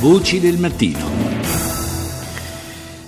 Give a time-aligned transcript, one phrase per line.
[0.00, 0.98] Voci del mattino.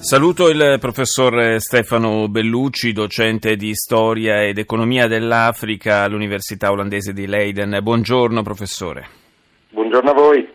[0.00, 7.78] Saluto il professor Stefano Bellucci, docente di storia ed economia dell'Africa all'Università olandese di Leiden.
[7.80, 9.06] Buongiorno professore.
[9.70, 10.48] Buongiorno a voi.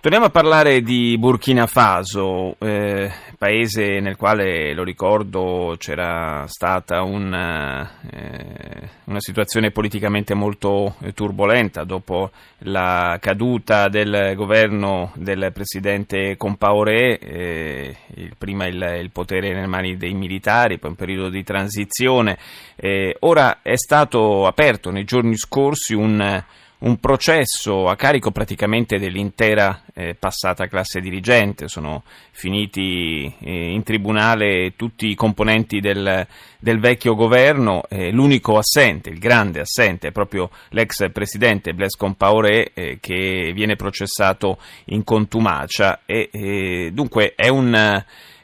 [0.00, 7.98] Torniamo a parlare di Burkina Faso, eh, paese nel quale, lo ricordo, c'era stata una,
[8.08, 17.96] eh, una situazione politicamente molto turbolenta dopo la caduta del governo del presidente Compaoré, eh,
[18.38, 22.38] prima il, il, potere nelle mani dei militari, poi un periodo di transizione.
[22.76, 26.44] Eh, ora è stato aperto nei giorni scorsi un
[26.80, 34.74] un processo a carico praticamente dell'intera eh, passata classe dirigente, sono finiti eh, in tribunale
[34.76, 36.24] tutti i componenti del,
[36.58, 42.70] del vecchio governo, eh, l'unico assente, il grande assente è proprio l'ex presidente Blaise Compaoré
[42.74, 47.74] eh, che viene processato in contumacia e dunque è un,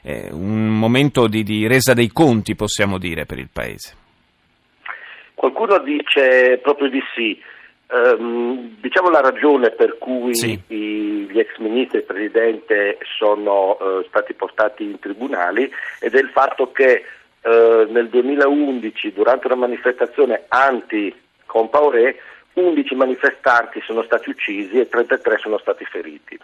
[0.01, 3.95] eh, un momento di, di resa dei conti possiamo dire per il Paese.
[5.33, 7.53] Qualcuno dice proprio di sì.
[7.87, 10.59] Um, diciamo la ragione per cui sì.
[10.69, 16.19] i, gli ex ministri e il presidente sono uh, stati portati in tribunali ed è
[16.19, 17.03] il fatto che
[17.41, 22.19] uh, nel 2011 durante una manifestazione anti-Compaoré
[22.53, 26.39] 11 manifestanti sono stati uccisi e 33 sono stati feriti.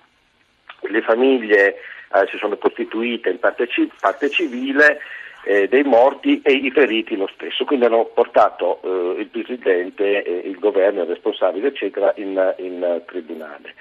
[0.81, 1.77] Le famiglie
[2.13, 4.99] uh, si sono costituite in parte, ci- parte civile
[5.43, 10.47] eh, dei morti e i feriti lo stesso, quindi hanno portato eh, il Presidente, eh,
[10.47, 13.73] il governo, il responsabile eccetera in, in tribunale.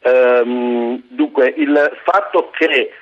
[0.00, 2.92] Ehm, dunque il fatto che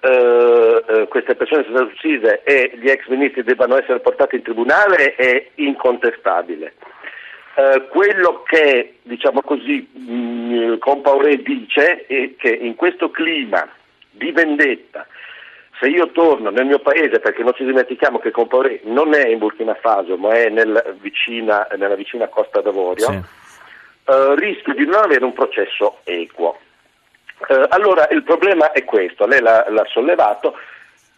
[0.00, 4.42] eh, eh, queste persone siano state uccise e gli ex ministri debbano essere portati in
[4.42, 6.74] tribunale è incontestabile.
[7.56, 13.66] Uh, quello che diciamo così mh, Compaoré dice è che in questo clima
[14.10, 15.06] di vendetta
[15.84, 19.38] se io torno nel mio paese, perché non ci dimentichiamo che Compaoré non è in
[19.38, 23.20] Burkina Faso, ma è nel vicina, nella vicina Costa d'Avorio, sì.
[24.06, 26.58] eh, rischio di non avere un processo equo.
[27.48, 30.56] Eh, allora il problema è questo, lei l'ha, l'ha, sollevato,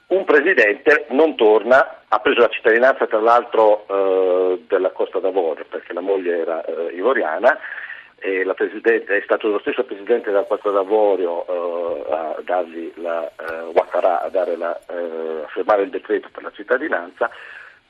[0.08, 5.92] un presidente non torna, ha preso la cittadinanza tra l'altro eh, della Costa d'Avorio perché
[5.92, 7.56] la moglie era eh, ivoriana,
[8.18, 14.30] è stato lo stesso presidente della Quattro d'Avorio eh, a, dargli la, eh, Ouattara, a,
[14.56, 17.30] la, eh, a, firmare il decreto per la cittadinanza,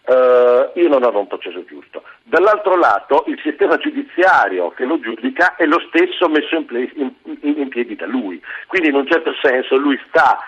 [0.04, 2.03] eh, io non avrò un processo giusto.
[2.22, 7.59] Dall'altro lato il sistema giudiziario che lo giudica è lo stesso messo in, in, in,
[7.59, 10.38] in piedi da lui, quindi in un certo senso lui sta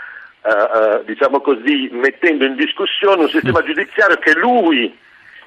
[0.42, 4.96] eh, eh, diciamo così, mettendo in discussione un sistema giudiziario che lui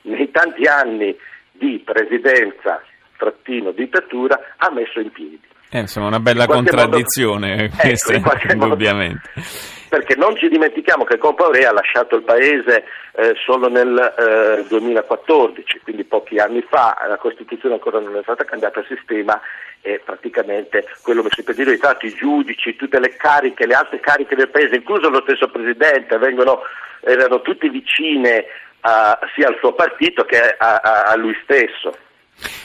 [0.04, 1.18] nei tanti anni
[1.52, 2.82] di presidenza
[3.22, 5.40] trattino dittatura ha messo in piedi.
[5.70, 9.30] Eh, insomma, una bella in contraddizione modo, questa, ecco, indubbiamente.
[9.36, 9.50] Modo,
[9.90, 15.82] perché non ci dimentichiamo che Compaoré ha lasciato il paese eh, solo nel eh, 2014,
[15.84, 19.40] quindi pochi anni fa, la Costituzione ancora non è stata cambiata, il sistema
[19.82, 24.36] è praticamente quello messo in piedi stati, i giudici, tutte le cariche, le alte cariche
[24.36, 26.62] del paese, incluso lo stesso Presidente, vengono,
[27.02, 28.46] erano tutte vicine
[28.82, 31.96] a, sia al suo partito che a, a, a lui stesso.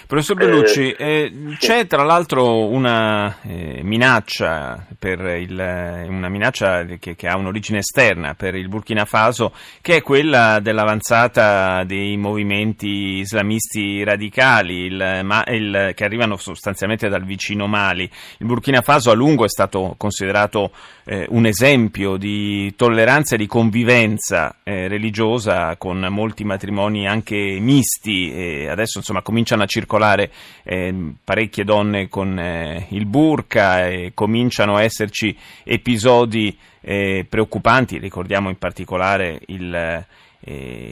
[0.07, 7.17] Professor Bellucci, eh, eh, c'è tra l'altro una eh, minaccia, il, eh, una minaccia che,
[7.17, 14.05] che, ha un'origine esterna per il Burkina Faso, che è quella dell'avanzata dei movimenti islamisti
[14.05, 18.09] radicali il, ma, il, che arrivano sostanzialmente dal vicino Mali.
[18.39, 20.71] Il Burkina Faso a lungo è stato considerato
[21.05, 28.33] eh, un esempio di tolleranza e di convivenza eh, religiosa con molti matrimoni anche misti
[28.33, 30.31] e adesso insomma cominciano a circolare circolare
[30.63, 38.49] eh, parecchie donne con eh, il burka e cominciano a esserci episodi eh, preoccupanti, ricordiamo
[38.49, 40.07] in particolare il, eh,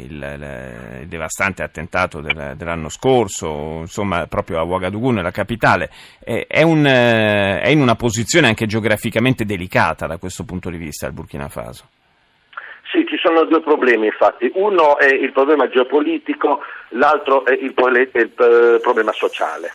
[0.09, 6.87] il, il, devastante attentato del, dell'anno scorso, insomma proprio a Ouagadougou, nella capitale, è, un,
[6.87, 11.49] eh, è in una posizione anche geograficamente delicata da questo punto di vista il Burkina
[11.49, 11.94] Faso.
[12.95, 14.49] Sì, ci sono due problemi infatti.
[14.55, 16.61] Uno è il problema geopolitico,
[16.91, 19.73] l'altro è il, eh, problema sociale.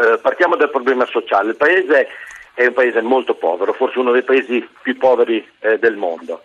[0.00, 1.50] Eh, partiamo dal problema sociale.
[1.50, 2.06] Il paese
[2.54, 6.42] è un paese molto povero, forse uno dei paesi più poveri eh, del mondo.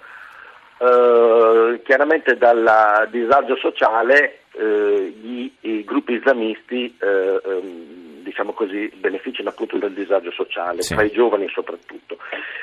[0.80, 9.50] Eh, chiaramente dal disagio sociale eh, gli, i gruppi islamisti eh, ehm, diciamo così, beneficiano
[9.50, 10.96] appunto del disagio sociale, sì.
[10.96, 12.18] tra i giovani soprattutto.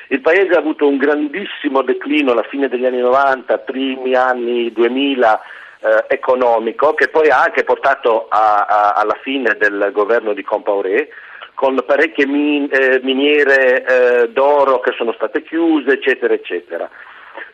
[0.08, 5.40] Il paese ha avuto un grandissimo declino alla fine degli anni 90, primi anni 2000
[5.80, 11.08] eh, economico, che poi ha anche portato a, a, alla fine del governo di Compaoré,
[11.54, 16.90] con parecchie min, eh, miniere eh, d'oro che sono state chiuse, eccetera, eccetera.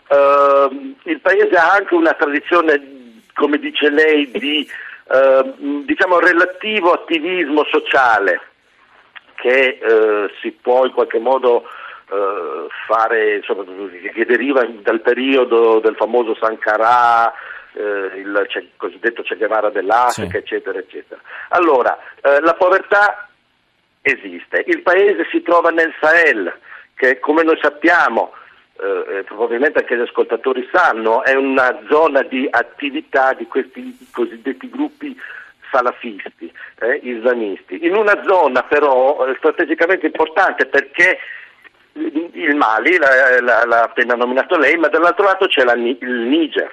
[0.08, 4.66] Uh, il paese ha anche una tradizione, come dice lei, di
[5.08, 8.40] uh, diciamo, relativo attivismo sociale
[9.34, 11.64] che uh, si può in qualche modo
[12.86, 13.64] fare, insomma,
[14.14, 17.30] che deriva dal periodo del famoso Sankara,
[17.74, 20.36] il cosiddetto Che Guevara dell'Africa, sì.
[20.38, 21.20] eccetera, eccetera.
[21.50, 23.28] Allora, la povertà
[24.00, 26.50] esiste, il paese si trova nel Sahel,
[26.94, 28.32] che come noi sappiamo
[28.80, 35.18] eh, probabilmente anche gli ascoltatori sanno, è una zona di attività di questi cosiddetti gruppi
[35.70, 41.18] salafisti, eh, islamisti, in una zona però eh, strategicamente importante perché
[41.94, 46.70] il Mali l'ha appena nominato lei, ma dall'altro lato c'è la, il Niger.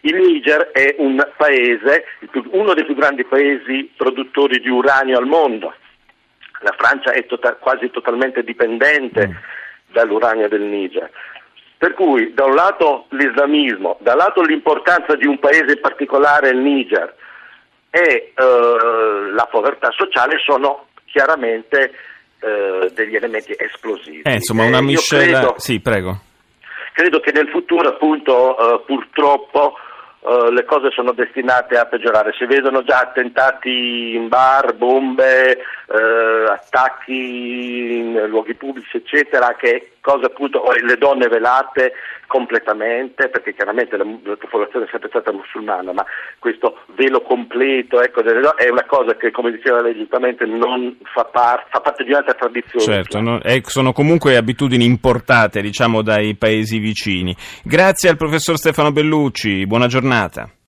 [0.00, 2.04] Il Niger è un paese,
[2.50, 5.72] uno dei più grandi paesi produttori di uranio al mondo.
[6.60, 9.62] La Francia è tota- quasi totalmente dipendente mm
[9.94, 11.08] dall'uranio del Niger.
[11.78, 17.14] Per cui da un lato l'islamismo, lato l'importanza di un paese in particolare, il Niger,
[17.90, 21.92] e eh, la povertà sociale sono chiaramente
[22.40, 24.22] eh, degli elementi esplosivi.
[24.22, 25.38] Eh, insomma, una miscela...
[25.38, 26.20] Credo, sì, prego.
[26.92, 29.78] Credo che nel futuro, appunto, eh, purtroppo,
[30.24, 32.32] Uh, le cose sono destinate a peggiorare.
[32.32, 35.58] Si vedono già attentati in bar, bombe,
[36.52, 41.92] attacchi in luoghi pubblici, eccetera, che cose appunto, le donne velate
[42.26, 46.04] completamente, perché chiaramente la, la popolazione è sempre stata musulmana, ma
[46.38, 51.66] questo velo completo ecco, è una cosa che, come diceva lei giustamente, non fa, par-
[51.70, 52.84] fa parte di un'altra tradizione.
[52.84, 57.34] Certo, no, eh, sono comunque abitudini importate diciamo, dai paesi vicini.
[57.62, 60.54] Grazie al professor Stefano Bellucci, buona giornata.